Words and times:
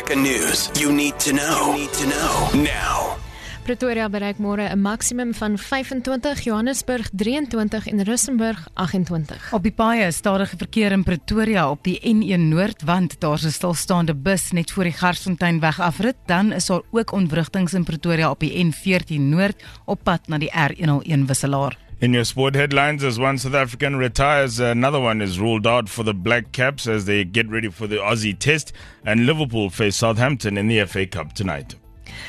Check 0.00 0.16
a 0.16 0.20
news 0.20 0.70
you 0.80 0.92
need 0.92 1.18
to 1.20 1.32
know. 1.32 1.66
You 1.66 1.78
need 1.78 1.92
to 1.92 2.06
know 2.06 2.62
now. 2.62 3.18
Pretoria 3.64 4.08
bereik 4.08 4.38
môre 4.38 4.64
'n 4.72 4.80
maksimum 4.80 5.34
van 5.34 5.58
25, 5.58 6.40
Johannesburg 6.40 7.10
23 7.12 7.86
en 7.86 8.02
Rustenburg 8.04 8.68
28. 8.74 9.52
Op 9.52 9.62
die 9.62 9.72
paaie 9.72 10.10
stadige 10.10 10.56
verkeer 10.56 10.92
in 10.92 11.02
Pretoria 11.02 11.70
op 11.70 11.84
die 11.84 12.00
N1 12.00 12.48
Noord 12.48 12.82
want 12.82 13.20
daar's 13.20 13.44
'n 13.44 13.50
stilstaande 13.50 14.14
bus 14.14 14.50
net 14.50 14.70
voor 14.72 14.84
die 14.84 14.92
Garsfonteinweg 14.92 15.80
afrit, 15.80 16.16
dan 16.26 16.52
is 16.52 16.66
daar 16.66 16.82
ook 16.90 17.12
ontwrigtings 17.12 17.74
in 17.74 17.84
Pretoria 17.84 18.30
op 18.30 18.40
die 18.40 18.64
N14 18.64 19.20
Noord 19.28 19.62
op 19.84 20.00
pad 20.02 20.28
na 20.28 20.38
die 20.38 20.50
R101 20.50 21.26
wisselaar. 21.26 21.89
In 22.00 22.14
your 22.14 22.24
sport 22.24 22.54
headlines, 22.54 23.04
as 23.04 23.18
one 23.18 23.36
South 23.36 23.52
African 23.52 23.96
retires, 23.96 24.58
another 24.58 24.98
one 24.98 25.20
is 25.20 25.38
ruled 25.38 25.66
out 25.66 25.90
for 25.90 26.02
the 26.02 26.14
Black 26.14 26.50
Caps 26.50 26.86
as 26.86 27.04
they 27.04 27.24
get 27.24 27.50
ready 27.50 27.68
for 27.68 27.86
the 27.86 27.96
Aussie 27.96 28.38
Test, 28.38 28.72
and 29.04 29.26
Liverpool 29.26 29.68
face 29.68 29.96
Southampton 29.96 30.56
in 30.56 30.66
the 30.66 30.82
FA 30.86 31.06
Cup 31.06 31.34
tonight. 31.34 31.74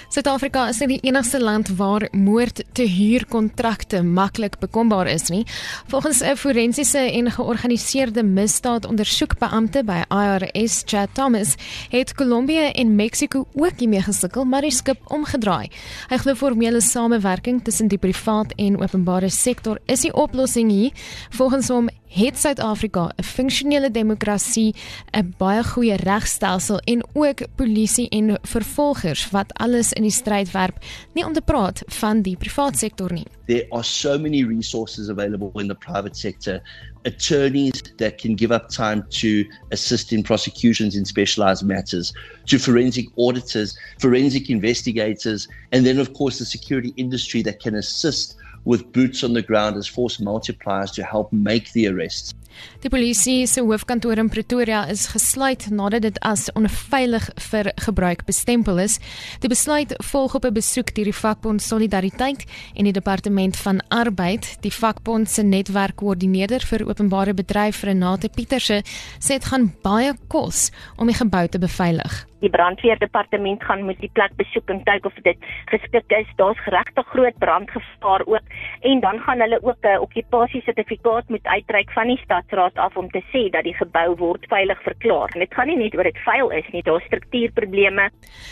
Suid-Afrika 0.09 0.67
is 0.67 0.79
nie 0.79 0.87
die 0.87 1.09
enigste 1.09 1.39
land 1.39 1.69
waar 1.77 2.07
moord 2.11 2.63
te 2.73 2.83
huur 2.83 3.25
kontrakte 3.29 4.01
maklik 4.03 4.57
bekombaar 4.59 5.07
is 5.07 5.29
nie. 5.29 5.45
Volgens 5.87 6.21
'n 6.21 6.35
forensiese 6.35 6.99
en 6.99 7.31
georganiseerde 7.31 8.23
misdaadondersoekbeampte 8.23 9.83
by 9.83 10.03
IRS, 10.09 10.83
Chad 10.85 11.09
Thomas, 11.13 11.55
het 11.89 12.13
Kolumbie 12.13 12.71
en 12.73 12.95
Mexiko 12.95 13.45
ook 13.53 13.79
hiermee 13.79 14.01
gesukkel, 14.01 14.45
maar 14.45 14.61
die 14.61 14.71
skip 14.71 14.99
omgedraai. 15.07 15.69
Hy 16.09 16.17
glo 16.17 16.35
formele 16.35 16.81
samewerking 16.81 17.63
tussen 17.63 17.87
die 17.87 17.97
privaat 17.97 18.53
en 18.55 18.81
openbare 18.81 19.29
sektor 19.29 19.79
is 19.85 20.01
die 20.01 20.13
oplossing 20.13 20.71
hier. 20.71 20.91
Volgens 21.29 21.67
hom 21.67 21.89
het 22.11 22.39
Suid-Afrika 22.39 23.11
'n 23.15 23.23
funksionele 23.23 23.91
demokrasie, 23.91 24.75
'n 25.11 25.33
baie 25.37 25.63
goeie 25.63 25.95
regstelsel 25.95 26.79
en 26.79 27.03
ook 27.13 27.39
polisie 27.55 28.09
en 28.09 28.39
vervolgers 28.41 29.29
wat 29.29 29.53
alles 29.53 29.93
in 29.93 30.01
die 30.01 30.11
stryd 30.11 30.51
werp, 30.51 30.77
nie 31.13 31.25
om 31.25 31.33
te 31.33 31.41
praat 31.41 31.81
van 31.87 32.21
die 32.21 32.37
private 32.37 32.77
sektor 32.77 33.13
nie. 33.13 33.25
There 33.51 33.65
are 33.73 33.83
so 33.83 34.17
many 34.17 34.45
resources 34.45 35.09
available 35.09 35.51
in 35.59 35.67
the 35.67 35.75
private 35.75 36.15
sector. 36.15 36.61
Attorneys 37.03 37.83
that 37.97 38.17
can 38.17 38.33
give 38.33 38.49
up 38.49 38.69
time 38.69 39.05
to 39.09 39.45
assist 39.71 40.13
in 40.13 40.23
prosecutions 40.23 40.95
in 40.95 41.03
specialized 41.03 41.61
matters, 41.61 42.13
to 42.45 42.57
forensic 42.57 43.07
auditors, 43.17 43.77
forensic 43.99 44.49
investigators, 44.49 45.49
and 45.73 45.85
then, 45.85 45.99
of 45.99 46.13
course, 46.13 46.39
the 46.39 46.45
security 46.45 46.93
industry 46.95 47.41
that 47.41 47.59
can 47.59 47.75
assist 47.75 48.37
with 48.63 48.89
boots 48.93 49.21
on 49.21 49.33
the 49.33 49.41
ground 49.41 49.75
as 49.75 49.85
force 49.85 50.15
multipliers 50.15 50.93
to 50.93 51.03
help 51.03 51.33
make 51.33 51.73
the 51.73 51.89
arrests. 51.89 52.33
Die 52.81 52.89
polisie 52.89 53.47
se 53.47 53.61
hoofkantoor 53.61 54.17
in 54.17 54.29
Pretoria 54.29 54.85
is 54.89 55.05
gesluit 55.13 55.69
nadat 55.69 56.01
dit 56.01 56.19
as 56.25 56.49
onveilig 56.57 57.29
vir 57.51 57.71
gebruik 57.85 58.25
bestempel 58.25 58.79
is. 58.79 58.99
Die 59.39 59.49
besluit 59.49 59.93
volg 60.11 60.35
op 60.35 60.45
'n 60.45 60.53
besoek 60.53 60.95
deur 60.95 61.05
die 61.05 61.19
vakbond 61.23 61.61
Solidariteit 61.61 62.45
en 62.75 62.83
die 62.83 62.93
departement 62.93 63.57
van 63.57 63.79
arbeid. 63.87 64.57
Die 64.61 64.73
vakbond 64.73 65.29
se 65.29 65.43
netwerkkoördineerder 65.43 66.61
vir 66.61 66.87
openbare 66.87 67.33
bedryf 67.33 67.83
Renate 67.83 68.29
Pieterse 68.29 68.83
sê 69.19 69.27
dit 69.27 69.45
gaan 69.45 69.73
baie 69.81 70.13
kos 70.27 70.71
om 70.97 71.07
die 71.07 71.15
gebou 71.15 71.47
te 71.47 71.59
beveilig 71.59 72.30
die 72.41 72.49
brandweerdepartement 72.49 73.63
gaan 73.63 73.85
moet 73.85 73.99
die 74.01 74.09
plek 74.13 74.33
besoek 74.39 74.69
en 74.73 74.81
kyk 74.87 75.05
of 75.05 75.17
dit 75.25 75.37
geskik 75.71 76.15
is. 76.17 76.29
Daar's 76.39 76.61
regtig 76.73 77.07
groot 77.13 77.37
brandgevaar 77.43 78.23
ook 78.25 78.55
en 78.81 78.99
dan 79.05 79.19
gaan 79.25 79.41
hulle 79.43 79.59
ook 79.61 79.85
'n 79.85 80.01
okkupasiesertifikaat 80.05 81.29
moet 81.29 81.45
uitreik 81.45 81.91
van 81.91 82.07
die 82.07 82.21
stadsraad 82.23 82.75
af 82.75 82.97
om 82.97 83.09
te 83.09 83.21
sê 83.31 83.49
dat 83.49 83.63
die 83.63 83.73
gebou 83.73 84.15
word 84.15 84.45
veilig 84.47 84.81
verklaar. 84.81 85.29
En 85.33 85.39
dit 85.39 85.53
gaan 85.53 85.67
nie 85.67 85.77
net 85.77 85.95
oor 85.95 86.03
dit 86.03 86.17
vuil 86.17 86.49
is 86.51 86.67
nie, 86.71 86.83
daar's 86.83 87.03
struktuurprobleme. 87.03 88.09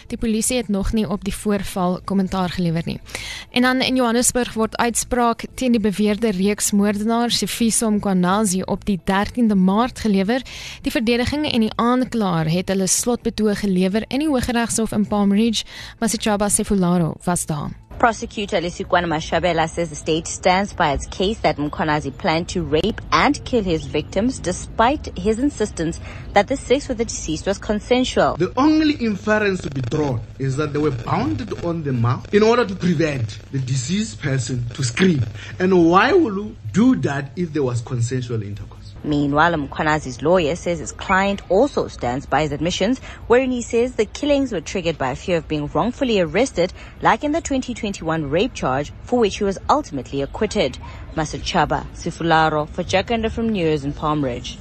Die 0.08 0.18
polisie 0.18 0.58
het 0.58 0.70
nog 0.70 0.94
nie 0.94 1.10
op 1.10 1.24
die 1.24 1.36
voorval 1.36 2.00
kommentaar 2.06 2.50
gelewer 2.50 2.84
nie. 2.86 3.00
En 3.52 3.62
dan 3.62 3.82
in 3.82 3.96
Johannesburg 3.96 4.54
word 4.54 4.78
uitspraak 4.78 5.46
teen 5.56 5.72
die 5.72 5.82
beweerde 5.82 6.32
reeks 6.32 6.72
moordenaars 6.72 7.38
Sifiso 7.38 7.92
Mkwanazi 7.92 8.62
op 8.62 8.86
die 8.86 9.00
13de 9.00 9.56
Maart 9.56 10.00
gelewer. 10.00 10.42
Die 10.82 10.92
verdediging 10.92 11.52
en 11.52 11.60
die 11.60 11.76
aanklaer 11.76 12.50
het 12.50 12.68
hulle 12.68 12.88
slotbetoog 12.88 13.60
gelewer 13.60 13.79
gelewer 13.80 14.04
in 14.10 14.20
die 14.20 14.28
Hooggeregshof 14.28 14.92
in 14.92 15.06
Palm 15.06 15.32
Ridge, 15.32 15.64
Masichaba 16.00 16.50
Sefularo 16.50 17.16
was 17.26 17.46
daar. 17.46 17.72
Prosecutor 17.98 18.62
Lesikwana 18.62 19.08
Mashabela 19.08 19.68
says 19.68 19.90
the 19.90 19.96
state 19.96 20.26
stands 20.26 20.72
by 20.74 20.94
its 20.94 21.06
case 21.08 21.40
that 21.40 21.58
Mkonazi 21.58 22.18
planned 22.18 22.48
to 22.48 22.64
rape 22.64 23.02
and 23.12 23.44
kill 23.44 23.62
his 23.62 23.86
victims 23.86 24.40
despite 24.40 25.12
his 25.18 25.38
insistence 25.38 26.00
that 26.34 26.48
the 26.48 26.56
sex 26.56 26.88
with 26.88 26.98
the 26.98 27.04
deceased 27.04 27.46
was 27.46 27.58
consensual. 27.58 28.38
The 28.38 28.54
only 28.56 28.94
inference 28.94 29.62
to 29.64 29.70
be 29.70 29.82
drawn 29.82 30.22
is 30.40 30.56
that 30.56 30.72
they 30.72 30.80
were 30.80 30.92
bounded 30.92 31.66
on 31.66 31.84
the 31.84 31.92
mouth 31.92 32.34
in 32.34 32.42
order 32.42 32.66
to 32.66 32.74
prevent 32.74 33.38
the 33.52 33.60
deceased 33.60 34.22
person 34.22 34.64
to 34.76 34.84
scream. 34.84 35.26
And 35.60 35.90
why 35.90 36.14
would 36.14 36.36
you 36.36 36.56
do 36.72 36.96
that 37.02 37.32
if 37.36 37.52
there 37.52 37.64
was 37.64 37.82
consensual 37.82 38.44
intercourse? 38.44 38.79
Meanwhile, 39.04 39.54
Mkwanazi's 39.54 40.22
lawyer 40.22 40.56
says 40.56 40.80
his 40.80 40.92
client 40.92 41.42
also 41.50 41.88
stands 41.88 42.26
by 42.26 42.42
his 42.42 42.52
admissions, 42.52 43.00
wherein 43.28 43.52
he 43.52 43.62
says 43.62 43.96
the 43.96 44.06
killings 44.06 44.52
were 44.52 44.62
triggered 44.62 44.98
by 44.98 45.12
a 45.12 45.16
fear 45.16 45.38
of 45.38 45.48
being 45.48 45.68
wrongfully 45.74 46.20
arrested, 46.20 46.74
like 47.02 47.24
in 47.24 47.32
the 47.32 47.42
2021 47.42 48.30
rape 48.30 48.54
charge, 48.54 48.92
for 49.02 49.20
which 49.20 49.38
he 49.38 49.44
was 49.44 49.58
ultimately 49.70 50.22
acquitted. 50.22 50.78
Masachaba 51.16 51.88
Sifularo 51.94 52.70
for 52.70 52.84
Jacaranda 52.84 53.32
from 53.32 53.50
News 53.50 53.86
in 53.86 53.94
Palm 53.94 54.24
Ridge. 54.24 54.58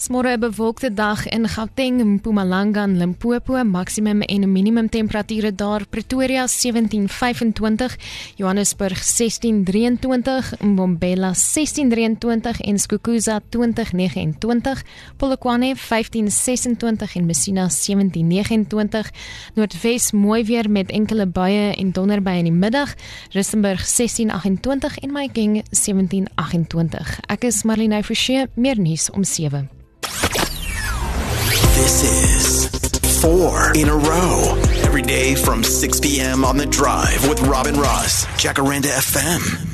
Smore 0.00 0.36
'n 0.36 0.40
bewolkte 0.40 0.94
dag 0.94 1.28
in 1.28 1.48
Gauteng, 1.48 2.04
Mpumalanga 2.04 2.82
en 2.82 2.96
Limpopo, 2.96 3.64
maksimum 3.64 4.20
en 4.20 4.52
minimum 4.52 4.88
temperature 4.88 5.54
daar 5.54 5.86
Pretoria 5.88 6.46
17:25, 6.46 7.96
Johannesburg 8.36 9.02
16:23, 9.02 10.54
Mbombela 10.60 11.34
16:23 11.34 12.60
en 12.60 12.78
Skukuza 12.78 13.40
20:29, 13.48 14.84
Polokwane 15.16 15.74
15:26 15.76 17.14
en 17.14 17.26
Messina 17.26 17.68
17:29, 17.68 19.10
Noordwes 19.54 20.12
mooi 20.12 20.44
weer 20.44 20.70
met 20.70 20.90
enkele 20.90 21.26
buie 21.26 21.74
en 21.74 21.92
donderbuie 21.92 22.38
in 22.38 22.44
die 22.44 22.52
middag, 22.52 22.94
Rustenburg 23.30 23.86
16:28 23.86 24.98
en 24.98 25.10
Mahikeng 25.10 25.62
17:28. 25.70 27.20
Ek 27.26 27.44
is 27.44 27.62
Marlene 27.62 28.04
Forsie, 28.04 28.46
meer 28.54 28.80
nuus 28.80 29.10
om 29.10 29.24
7. 29.24 29.78
This 31.74 32.04
is 32.04 33.20
four 33.20 33.72
in 33.74 33.88
a 33.88 33.96
row. 33.96 34.60
Every 34.82 35.02
day 35.02 35.34
from 35.34 35.62
6 35.62 36.00
p.m. 36.00 36.44
on 36.44 36.56
the 36.56 36.66
drive 36.66 37.28
with 37.28 37.40
Robin 37.42 37.74
Ross, 37.74 38.24
Jacaranda 38.36 38.86
FM. 38.86 39.67